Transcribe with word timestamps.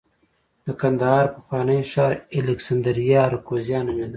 د 0.65 0.67
کندهار 0.81 1.25
پخوانی 1.35 1.79
ښار 1.91 2.11
الکسندریه 2.39 3.17
اراکوزیا 3.27 3.79
نومېده 3.87 4.09